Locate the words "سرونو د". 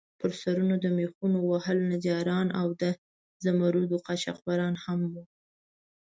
0.41-0.85